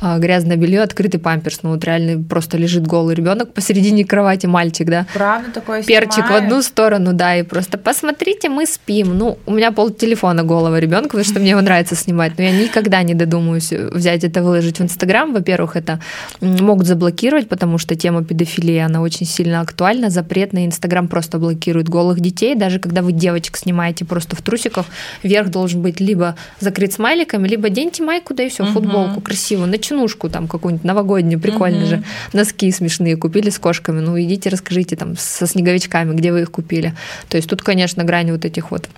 [0.00, 1.64] э, грязное белье, открытый памперс.
[1.64, 5.04] Ну вот реально просто лежит голый ребенок посередине кровати, мальчик, да.
[5.14, 6.32] Правда такое Перчик снимаю.
[6.32, 9.18] в одну сторону, да, и просто посмотрите, мы спим.
[9.18, 12.52] Ну, у меня пол телефона голого ребенка, потому что мне его нравится снимать, но я
[12.52, 15.32] никогда не додумаюсь взять это, выложить в Инстаграм.
[15.32, 15.98] Во-первых, это
[16.40, 20.10] могут заблокировать, потому что тема педофилии, она очень сильно актуально.
[20.10, 22.54] Запрет на Инстаграм просто блокирует голых детей.
[22.54, 24.86] Даже когда вы девочек снимаете просто в трусиках,
[25.22, 28.72] верх должен быть либо закрыт смайликами, либо деньте майку, да и все, угу.
[28.72, 31.86] футболку красивую, начинушку там какую-нибудь новогоднюю, прикольно угу.
[31.86, 32.02] же.
[32.32, 34.00] Носки смешные купили с кошками.
[34.00, 36.94] Ну, идите, расскажите там со снеговичками, где вы их купили.
[37.28, 38.88] То есть тут, конечно, грани вот этих вот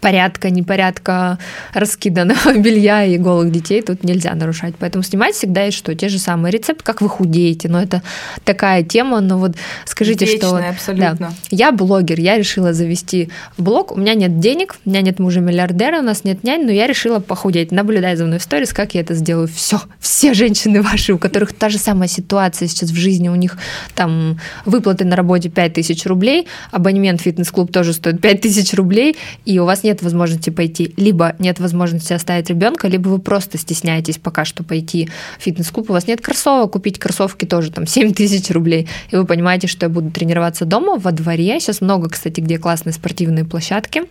[0.00, 1.38] порядка, непорядка
[1.74, 4.74] раскиданного белья и голых детей тут нельзя нарушать.
[4.78, 5.94] Поэтому снимать всегда есть что?
[5.94, 7.68] Те же самые рецепты, как вы худеете.
[7.68, 8.02] Но это
[8.44, 10.68] такая тема, но вот скажите, Вечная, что...
[10.70, 11.16] абсолютно.
[11.18, 13.92] Да, я блогер, я решила завести блог.
[13.92, 16.86] У меня нет денег, у меня нет мужа миллиардера, у нас нет нянь, но я
[16.86, 17.70] решила похудеть.
[17.70, 19.48] Наблюдай за мной в сторис, как я это сделаю.
[19.48, 23.56] Все, все женщины ваши, у которых та же самая ситуация сейчас в жизни, у них
[23.94, 29.64] там выплаты на работе 5000 рублей, абонемент в фитнес-клуб тоже стоит 5000 рублей, и у
[29.64, 34.64] вас нет возможности пойти, либо нет возможности оставить ребенка, либо вы просто стесняетесь пока что
[34.64, 39.16] пойти в фитнес-клуб, у вас нет кроссовок, купить кроссовки тоже там 7 тысяч рублей, и
[39.16, 41.58] вы понимаете, что я буду тренироваться дома, во дворе.
[41.60, 44.02] Сейчас много, кстати, где классные спортивные площадки.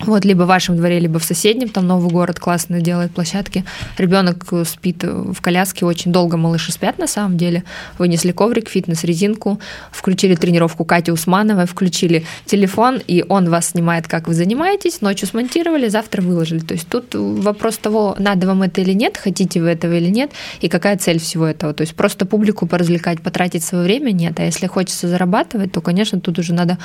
[0.00, 3.64] Вот, либо в вашем дворе, либо в соседнем, там новый город классно делает площадки.
[3.96, 7.64] Ребенок спит в коляске, очень долго малыши спят на самом деле.
[7.96, 9.58] Вынесли коврик, фитнес-резинку,
[9.90, 15.88] включили тренировку Кати Усмановой, включили телефон, и он вас снимает, как вы занимаетесь, ночью смонтировали,
[15.88, 16.58] завтра выложили.
[16.58, 20.30] То есть тут вопрос того, надо вам это или нет, хотите вы этого или нет,
[20.60, 21.72] и какая цель всего этого.
[21.72, 26.20] То есть просто публику поразвлекать, потратить свое время нет, а если хочется зарабатывать, то, конечно,
[26.20, 26.76] тут уже надо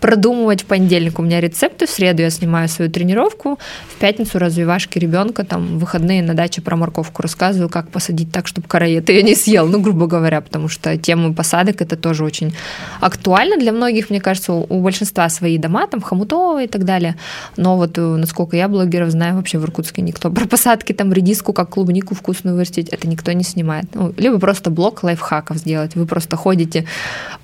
[0.00, 1.18] продумывать в понедельник.
[1.18, 5.78] У меня рецепты, в среду я снимаю снимаю свою тренировку, в пятницу развивашки ребенка, там,
[5.78, 9.80] выходные на даче про морковку рассказываю, как посадить так, чтобы караед ее не съел, ну,
[9.80, 12.54] грубо говоря, потому что тема посадок это тоже очень
[13.00, 17.16] актуально для многих, мне кажется, у большинства свои дома, там, хомутовые и так далее,
[17.56, 21.52] но вот, э, насколько я блогеров знаю, вообще в Иркутске никто про посадки, там, редиску,
[21.52, 23.86] как клубнику вкусную вырастить, это никто не снимает.
[23.94, 26.84] Ну, либо просто блок лайфхаков сделать, вы просто ходите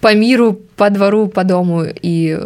[0.00, 2.38] по миру, по двору, по дому и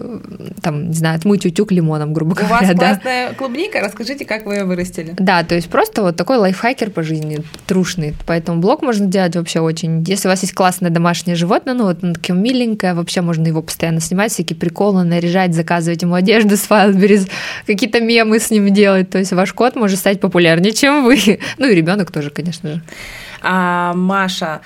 [0.62, 2.45] там, не знаю, отмыть утюг лимоном, грубо говоря.
[2.46, 2.74] У вас да.
[2.74, 5.14] классная клубника, расскажите, как вы ее вырастили.
[5.18, 8.14] Да, то есть просто вот такой лайфхакер по жизни, трушный.
[8.26, 10.02] Поэтому блог можно делать вообще очень...
[10.06, 14.00] Если у вас есть классное домашнее животное, ну вот такое миленькое, вообще можно его постоянно
[14.00, 17.28] снимать, всякие приколы, наряжать, заказывать ему одежду с Wildberries,
[17.66, 19.11] какие-то мемы с ним делать.
[19.11, 21.16] То есть ваш кот может стать популярнее, чем вы.
[21.59, 22.82] Ну и ребенок тоже, конечно же.
[23.42, 24.61] А, Маша,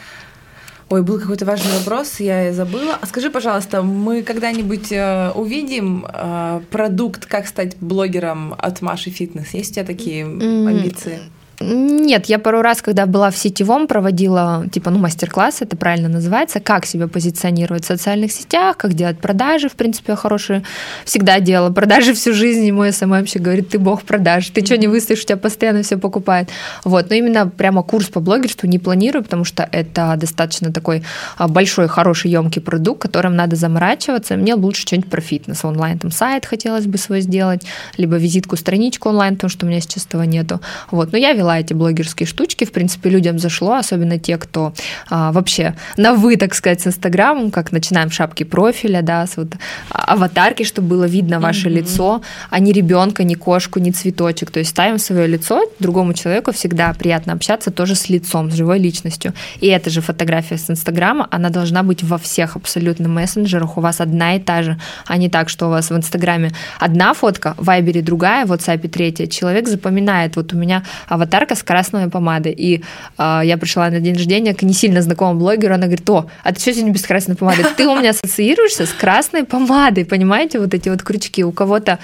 [0.90, 2.98] Ой, был какой-то важный вопрос, я забыла.
[3.00, 9.55] А скажи, пожалуйста, мы когда-нибудь э, увидим э, продукт, как стать блогером от Маши Фитнес?
[9.55, 10.68] Есть у тебя такие mm-hmm.
[10.68, 11.20] амбиции?
[11.62, 16.58] Нет, я пару раз, когда была в сетевом, проводила, типа, ну, мастер-класс, это правильно называется,
[16.58, 20.62] как себя позиционировать в социальных сетях, как делать продажи, в принципе, я хорошие
[21.04, 24.78] всегда делала продажи всю жизнь, и мой SMM вообще говорит, ты бог продаж, ты что
[24.78, 26.48] не выставишь, у тебя постоянно все покупает.
[26.84, 31.02] Вот, но именно прямо курс по блогерству не планирую, потому что это достаточно такой
[31.36, 34.36] а, большой, хороший, емкий продукт, которым надо заморачиваться.
[34.36, 37.66] Мне лучше что-нибудь про фитнес онлайн, там сайт хотелось бы свой сделать,
[37.98, 40.62] либо визитку, страничку онлайн, потому что у меня сейчас этого нету.
[40.90, 42.64] Вот, но я вела эти блогерские штучки.
[42.64, 44.72] В принципе, людям зашло, особенно те, кто
[45.08, 49.48] а, вообще на вы, так сказать, с Инстаграмом, как начинаем шапки профиля, да, с вот
[49.90, 51.72] аватарки, чтобы было видно ваше mm-hmm.
[51.72, 54.50] лицо, а не ребенка, не кошку, не цветочек.
[54.50, 58.78] То есть ставим свое лицо, другому человеку всегда приятно общаться тоже с лицом, с живой
[58.78, 59.32] личностью.
[59.60, 63.76] И эта же фотография с Инстаграма, она должна быть во всех абсолютно мессенджерах.
[63.76, 67.14] У вас одна и та же, а не так, что у вас в Инстаграме одна
[67.14, 69.26] фотка, в Вайбере другая, в WhatsApp третья.
[69.26, 72.53] Человек запоминает, вот у меня аватар подарка с красной помадой.
[72.53, 72.83] И
[73.18, 76.53] э, я пришла на день рождения к не сильно знакомому блогеру, она говорит, о, а
[76.53, 77.64] ты что сегодня без красной помады?
[77.76, 81.44] Ты у меня ассоциируешься с красной помадой, понимаете, вот эти вот крючки.
[81.44, 81.98] У кого-то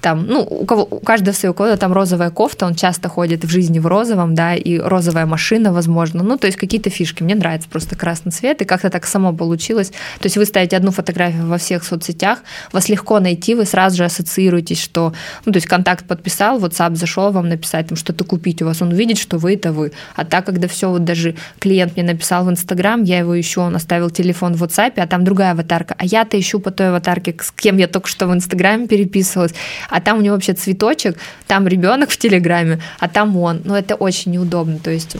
[0.00, 3.44] там, ну, у, кого, у каждого свое, у кого-то там розовая кофта, он часто ходит
[3.44, 7.22] в жизни в розовом, да, и розовая машина, возможно, ну, то есть какие-то фишки.
[7.22, 9.90] Мне нравится просто красный цвет, и как-то так само получилось.
[10.20, 12.40] То есть вы ставите одну фотографию во всех соцсетях,
[12.72, 15.12] вас легко найти, вы сразу же ассоциируетесь, что,
[15.44, 18.92] ну, то есть контакт подписал, WhatsApp зашел вам написать, там, что-то купить у вас, он
[18.92, 19.92] видит, что вы это вы.
[20.14, 23.76] А так, когда все, вот даже клиент мне написал в Инстаграм, я его ищу, он
[23.76, 27.50] оставил телефон в WhatsApp, а там другая аватарка, а я-то ищу по той аватарке, с
[27.50, 29.54] кем я только что в Инстаграме переписывалась,
[29.88, 33.62] а там у него вообще цветочек, там ребенок в Телеграме, а там он.
[33.64, 34.78] Ну, это очень неудобно.
[34.78, 35.16] То есть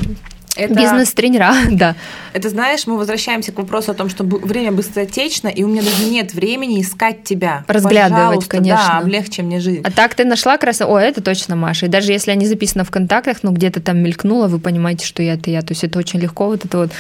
[0.59, 0.75] это...
[0.75, 1.95] Бизнес-тренера, да.
[2.33, 6.05] Это, знаешь, мы возвращаемся к вопросу о том, что время быстротечно, и у меня даже
[6.05, 7.65] нет времени искать тебя.
[7.67, 8.87] Разглядывать, Пожалуйста, конечно.
[8.89, 9.83] Да, облегче мне жизнь.
[9.85, 11.87] А так ты нашла раз, о, это точно Маша.
[11.87, 15.35] И даже если они записаны в контактах, ну, где-то там мелькнуло, вы понимаете, что я
[15.35, 15.63] это я.
[15.63, 16.91] То есть это очень легко, вот это вот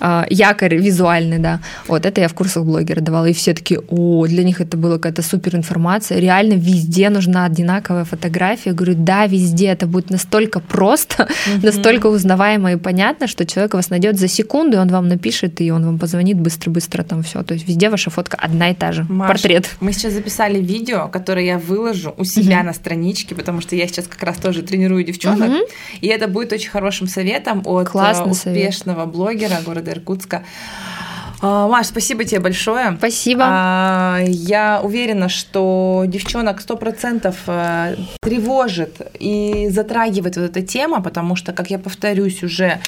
[0.00, 1.60] э, якорь визуальный, да.
[1.88, 3.26] Вот это я в курсах блогера давала.
[3.26, 6.18] И все таки о, для них это была какая-то супер информация.
[6.18, 8.70] Реально везде нужна одинаковая фотография.
[8.70, 11.28] Я говорю, да, везде это будет настолько просто,
[11.62, 15.60] настолько узнаваемо и понятно, понятно, что человек вас найдет за секунду, и он вам напишет,
[15.60, 17.42] и он вам позвонит быстро-быстро там все.
[17.44, 19.06] То есть везде ваша фотка одна и та же.
[19.08, 19.70] Маш, Портрет.
[19.80, 22.66] Мы сейчас записали видео, которое я выложу у себя угу.
[22.66, 25.50] на страничке, потому что я сейчас как раз тоже тренирую девчонок.
[25.50, 25.58] Угу.
[26.00, 29.14] И это будет очень хорошим советом от Классный успешного совет.
[29.14, 30.42] блогера города Иркутска.
[31.42, 32.94] А, Маш, спасибо тебе большое.
[32.98, 33.44] Спасибо.
[33.46, 41.36] А, я уверена, что девчонок сто процентов э, тревожит и затрагивает вот эта тема, потому
[41.36, 42.80] что, как я повторюсь уже,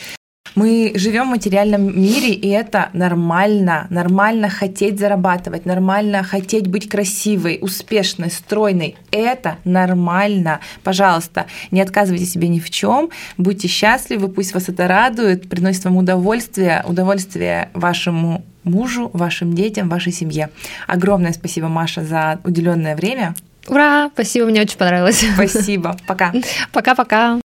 [0.59, 3.87] мы живем в материальном мире, и это нормально.
[3.90, 8.97] Нормально хотеть зарабатывать, нормально хотеть быть красивой, успешной, стройной.
[9.12, 10.59] Это нормально.
[10.83, 15.97] Пожалуйста, не отказывайте себе ни в чем, будьте счастливы, пусть вас это радует, приносит вам
[15.97, 20.51] удовольствие, удовольствие вашему мужу, вашим детям, вашей семье.
[20.88, 23.35] Огромное спасибо, Маша, за уделенное время.
[23.68, 24.11] Ура!
[24.12, 25.25] Спасибо, мне очень понравилось.
[25.35, 25.97] Спасибо.
[26.07, 26.33] Пока.
[26.73, 27.38] Пока-пока.